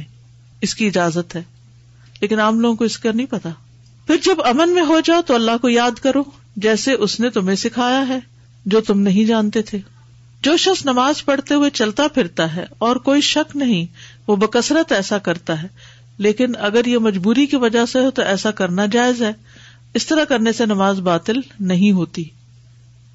[0.62, 1.44] اس کی اجازت ہے۔
[2.22, 3.50] لیکن عام لوگوں کو اس کا نہیں پتا۔
[4.08, 6.24] پھر جب امن میں ہو جاؤ تو اللہ کو یاد کرو۔
[6.56, 8.20] جیسے اس نے تمہیں سکھایا ہے،
[8.65, 9.80] جو تم نہیں جانتے تھے۔
[10.41, 13.86] جو شخص نماز پڑھتے ہوئے چلتا پھرتا ہے اور کوئی شک نہیں،
[14.28, 15.67] وہ بکثرت ایسا کرتا ہے۔
[16.22, 19.34] لیکن اگر یہ مجبوری کی وجہ سے ہو تو ایسا کرنا جائز ہے۔
[19.94, 22.24] اس طرح کرنے سے نماز باطل نہیں ہوتی۔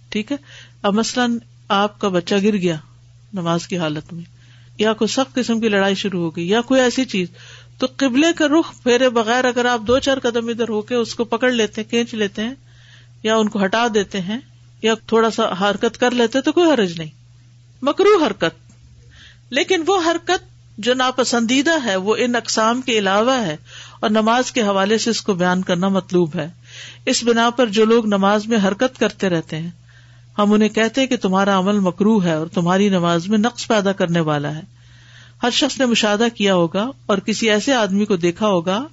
[0.08, 0.36] ٹھیک ہے؟
[0.82, 1.38] اب مثلاً
[1.68, 2.76] آپ کا بچہ گر گیا
[3.34, 4.24] نماز کی حالت میں،
[4.78, 7.28] یا کوئی سخت قسم کی لڑائی شروع ہو گئی، یا کوئی ایسی چیز،
[7.78, 11.14] تو قبلے کا رخ پھیرے بغیر اگر آپ دو چار قدم ادھر ہو کے اس
[11.14, 12.54] کو پکڑ لیتے ہیں کھینچ لیتے ہیں،
[13.22, 14.38] یا ان کو ہٹا دیتے ہیں،
[14.82, 17.10] یا تھوڑا سا حرکت کر لیتے، تو کوئی حرج نہیں۔
[17.82, 18.72] مکرو حرکت۔
[19.50, 23.56] لیکن وہ حرکت جو ناپسندیدہ ہے، وہ ان اقسام کے علاوہ ہے
[24.00, 26.48] اور نماز کے حوالے سے اس کو بیان کرنا مطلوب ہے۔
[27.06, 29.70] اس بنا پر جو لوگ نماز میں حرکت کرتے رہتے ہیں،
[30.38, 34.20] ہم انہیں کہتے کہ تمہارا عمل مکرو ہے اور تمہاری نماز میں نقص پیدا کرنے
[34.20, 34.60] والا ہے۔
[35.42, 38.86] ہر شخص نے مشاہدہ کیا ہوگا اور کسی ایسے آدمی کو دیکھا ہوگا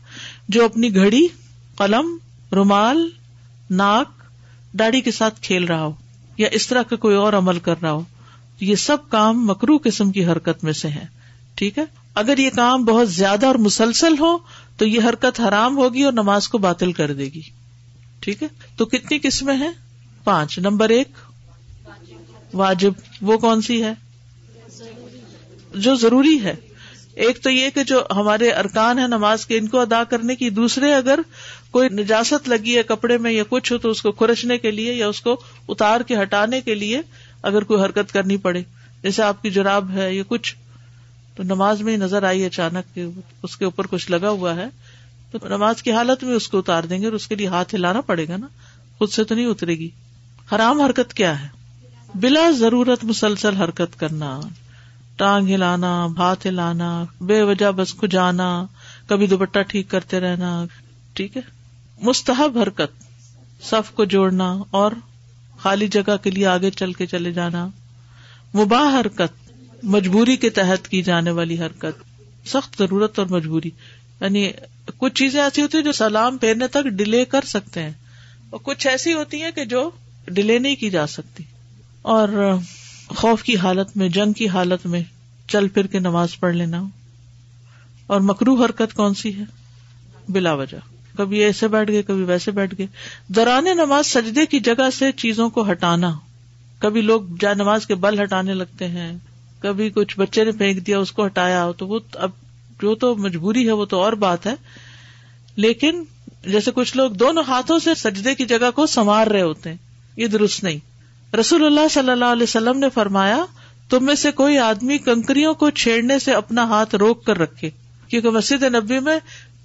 [0.49, 1.27] جو اپنی گھڑی،
[1.75, 2.17] قلم،
[2.51, 3.09] رومال،
[3.69, 4.09] ناک،
[4.73, 5.91] داڑھی کے ساتھ کھیل رہا ہو
[6.37, 8.01] یا اس طرح کا کوئی اور عمل کر رہا ہو۔
[8.59, 11.05] یہ سب کام مکرو قسم کی حرکت میں سے ہے
[11.55, 11.83] ٹھیک ہے؟
[12.15, 14.37] اگر یہ کام بہت زیادہ اور مسلسل ہو،
[14.77, 17.41] تو یہ حرکت حرام ہوگی اور نماز کو باطل کر دے گی۔
[18.19, 19.71] ٹھیک ہے؟ تو کتنی قسمیں ہیں؟
[20.23, 21.07] پانچ۔ نمبر ایک،
[22.53, 23.93] واجب۔ وہ کون سی ہے؟
[25.75, 26.55] جو ضروری ہے۔
[27.13, 30.49] ایک تو یہ کہ جو ہمارے ارکان ہے نماز کے، ان کو ادا کرنے کی۔
[30.49, 31.19] دوسرے، اگر
[31.71, 34.93] کوئی نجاست لگی ہے کپڑے میں یا کچھ ہو، تو اس کو کھرچنے کے لیے
[34.93, 37.01] یا اس کو اتار کے ہٹانے کے لیے
[37.43, 38.63] اگر کوئی حرکت کرنی پڑے۔
[39.03, 40.55] جیسے آپ کی جراب ہے یا کچھ۔
[41.35, 42.99] تو نماز میں نظر آئی اچانک
[43.43, 44.67] اس کے اوپر کچھ لگا ہوا ہے،
[45.31, 47.75] تو نماز کی حالت میں اس کو اتار دیں گے اور اس کے لیے ہاتھ
[47.75, 48.47] ہلانا پڑے گا نا،
[48.97, 49.89] خود سے تو نہیں اترے گی۔
[50.51, 51.47] حرام حرکت کیا ہے؟
[52.15, 54.39] بلا ضرورت مسلسل حرکت کرنا،
[55.15, 58.65] ٹانگ ہلانا، ہاتھ ہلانا، بے وجہ بس کو جانا
[59.07, 60.65] کبھی دوپٹہ ٹھیک کرتے رہنا،
[61.13, 61.41] ٹھیک ہے؟
[62.01, 63.01] مستحب حرکت،
[63.63, 64.91] صف کو جوڑنا اور
[65.57, 67.67] خالی جگہ کے لیے آگے چل کے چلے جانا۔
[68.55, 69.42] مباح حرکت
[69.83, 72.03] مجبوری کے تحت کی جانے والی حرکت،
[72.47, 73.69] سخت ضرورت اور مجبوری۔
[74.21, 74.51] یعنی
[74.97, 77.91] کچھ چیزیں ایسی ہوتی ہیں جو سلام پھیرنے تک ڈیلے کر سکتے ہیں،
[78.49, 79.89] اور کچھ ایسی ہوتی ہیں کہ جو
[80.27, 81.43] ڈیلے نہیں کی جا سکتی۔
[82.01, 82.53] اور
[83.07, 85.03] خوف کی حالت میں، جنگ کی حالت میں
[85.47, 86.83] چل پھر کے نماز پڑھ لینا۔
[88.07, 89.43] اور مکرو حرکت کون سی ہے؟
[90.29, 90.77] بلا وجہ۔
[91.17, 92.87] کبھی ایسے بیٹھ گئے، کبھی ویسے بیٹھ گئے۔
[93.27, 96.17] دوران نماز سجدے کی جگہ سے چیزوں کو ہٹانا۔
[96.79, 99.17] کبھی لوگ جا نماز کے بل ہٹانے لگتے ہیں۔
[99.63, 102.30] کبھی کچھ بچے نے پھینک دیا، اس کو ہٹایا تو وہ اب
[102.82, 104.54] جو تو مجبوری ہے، وہ تو اور بات ہے۔
[105.56, 106.04] لیکن
[106.45, 109.78] جیسے کچھ لوگ دونوں ہاتھوں سے سجدے کی جگہ کو سنوار رہے ہوتے ہیں،
[110.17, 110.80] یہ درست نہیں۔
[111.36, 113.45] رسول اللہ صلی اللہ علیہ وسلم نے فرمایا،
[113.89, 117.69] تم میں سے کوئی آدمی کنکریوں کو چھیڑنے سے اپنا ہاتھ روک کر رکھے،
[118.08, 119.19] کیونکہ مسجد نبی میں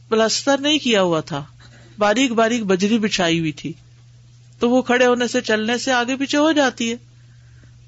[0.08, 1.44] پلستر نہیں کیا ہوا تھا۔
[1.98, 3.72] باریک باریک بجری بچھائی ہوئی تھی۔
[4.58, 7.07] تو وہ کھڑے ہونے سے، چلنے سے آگے پیچھے ہو جاتی ہے۔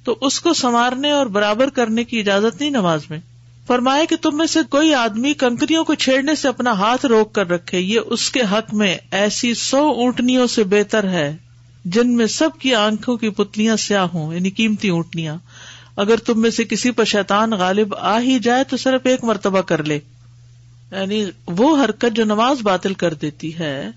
[0.04, 3.18] تو اس کو سنوارنے اور برابر کرنے کی اجازت نہیں نماز میں۔
[3.66, 7.50] فرمایا کہ تم میں سے کوئی آدمی کنکریوں کو چھیڑنے سے اپنا ہاتھ روک کر
[7.50, 11.36] رکھے، یہ اس کے حق میں ایسی سو اونٹنیوں سے بہتر ہے
[11.84, 15.36] جن میں سب کی آنکھوں کی پتلیاں سیاہ ہوں یعنی قیمتی اونٹنیاں۔
[15.96, 19.60] اگر تم میں سے کسی پر شیطان غالب آ ہی جائے تو صرف ایک مرتبہ
[19.60, 19.96] کر لے۔
[20.90, 23.88] یعنی وہ حرکت جو نماز باطل کر دیتی ہے،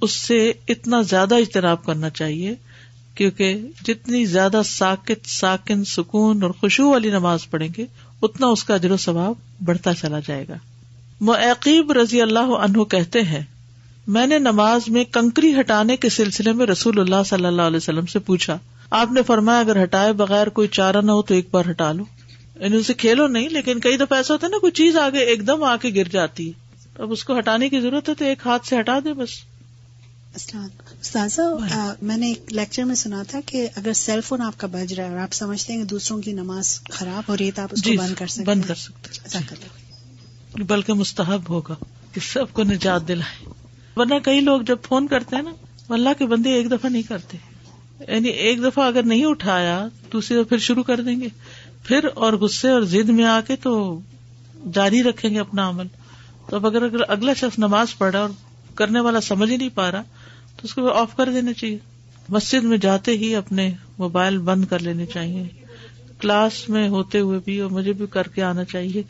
[0.00, 2.54] اس سے اتنا زیادہ اجتناب کرنا چاہیے۔
[3.20, 7.86] کیونکہ جتنی زیادہ ساکت، ساکن، سکون اور خوشبو والی نماز پڑھیں گے،
[8.22, 9.32] اتنا اس کا اجر و ثواب
[9.64, 10.54] بڑھتا چلا جائے گا۔
[11.20, 13.42] معقیب رضی اللہ عنہ کہتے ہیں،
[14.06, 18.06] میں نے نماز میں کنکری ہٹانے کے سلسلے میں رسول اللہ صلی اللہ علیہ وسلم
[18.06, 18.58] سے پوچھا،
[18.90, 22.04] آپ نے فرمایا اگر ہٹائے بغیر کوئی چارہ نہ ہو تو ایک بار ہٹا لو۔
[22.60, 25.46] یعنی اسے کھیلو نہیں، لیکن کئی دفعہ ایسا ہوتا ہے نا، کوئی چیز آگے ایک
[25.46, 28.38] دم آ کے گر جاتی۔ ہے اب اس کو ہٹانے کی ضرورت ہے تو ایک
[28.44, 29.28] ہاتھ سے ہٹا دے بس۔
[30.34, 34.92] استاذہ میں نے ایک لیکچر میں سنا تھا کہ اگر سیل فون آپ کا بج
[34.92, 37.62] رہا ہے اور آپ سمجھتے ہیں کہ دوسروں کی نماز خراب ہو رہی ہے تو
[37.62, 41.74] آپ اس کو جی، بند کر سکتے بند کر سکتے بلکہ مستحب ہوگا
[42.12, 43.52] کہ سب کو نجات دلائے
[43.96, 45.50] ورنہ کئی لوگ جب فون کرتے ہیں نا
[45.88, 47.36] اللہ کے بندے ایک دفعہ نہیں کرتے۔
[48.08, 51.28] یعنی ایک دفعہ اگر نہیں اٹھایا دوسری دفعہ پھر شروع کر دیں گے۔
[51.84, 54.00] پھر اور غصے اور زد میں آ کے تو
[54.74, 55.86] جاری رکھیں گے اپنا عمل۔
[56.46, 58.30] تو اب اگر اگلا شخص نماز پڑھا اور
[58.74, 60.02] کرنے والا سمجھ ہی نہیں پا رہا
[60.60, 61.78] تو اس کو آف کر دینا چاہیے۔
[62.28, 65.48] مسجد میں جاتے ہی اپنے موبائل بند کر لینے چاہیے۔
[66.18, 69.02] کلاس میں ہوتے ہوئے بھی اور مجھے بھی کر کے آنا چاہیے۔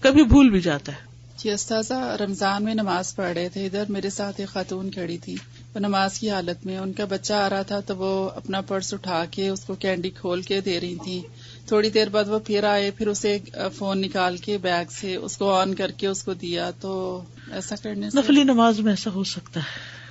[0.00, 4.10] کبھی بھول بھی جاتا ہے۔ جی استاذہ رمضان میں نماز پڑھ رہے تھے ادھر میرے
[4.10, 5.34] ساتھ ایک خاتون کھڑی تھی۔
[5.74, 8.94] وہ نماز کی حالت میں ان کا بچہ آ رہا تھا تو وہ اپنا پرس
[8.94, 11.22] اٹھا کے اس کو کینڈی کھول کے دے رہی تھی۔
[11.66, 13.38] تھوڑی دیر بعد وہ پھر آئے پھر اسے
[13.74, 17.76] فون نکال کے بیگ سے اس کو آن کر کے اس کو دیا۔ تو ایسا
[17.76, 20.01] کرنے سے نفلی نماز میں ایسا ہو سکتا ہے۔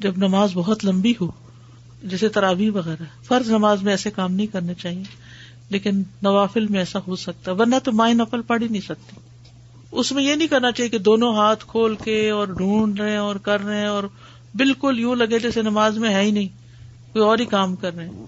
[0.00, 1.30] جب نماز بہت لمبی ہو،
[2.04, 5.02] جیسے ترابی وغیرہ، فرض نماز میں ایسے کام نہیں کرنے چاہیے،
[5.70, 9.16] لیکن نوافل میں ایسا ہو سکتا ہے ورنہ تو مائیں نفل پڑھ ہی نہیں سکتی۔
[9.92, 13.18] اس میں یہ نہیں کرنا چاہیے کہ دونوں ہاتھ کھول کے اور ڈھونڈ رہے ہیں
[13.18, 14.04] اور کر رہے ہیں اور
[14.54, 16.48] بالکل یوں لگے جیسے نماز میں ہے ہی نہیں،
[17.12, 18.26] کوئی اور ہی کام کر رہے ہیں۔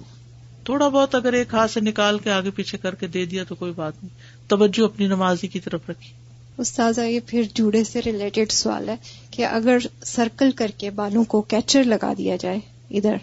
[0.65, 3.55] تھوڑا بہت اگر ایک ہاتھ سے نکال کے آگے پیچھے کر کے دے دیا تو
[3.55, 6.22] کوئی بات نہیں۔ توجہ اپنی نمازی کی طرف رکھی
[6.59, 8.97] استاذہ یہ پھر جوڑے سے ریلیٹڈ سوال ہے
[9.31, 12.59] کہ اگر سرکل کر کے بالوں کو کیچر لگا دیا جائے
[12.91, 13.17] ادھر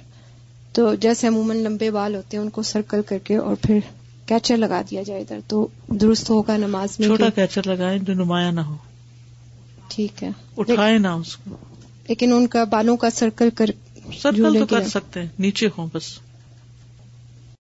[0.71, 3.79] تو جیسے عموماً لمبے بال ہوتے ہیں ان کو سرکل کر کے اور پھر
[4.25, 8.51] کیچر لگا دیا جائے ادھر تو درست ہوگا نماز میں چھوٹا کیچر لگائیں جو نمایاں
[8.51, 8.75] نہ ہو۔
[9.87, 11.55] ٹھیک ہے۔ اٹھائے نہ اس کو۔
[12.07, 13.65] لیکن ان کا بالوں کا سرکل کر
[14.21, 16.19] سرکل تو کر سکتے ہیں نیچے ہوں بس۔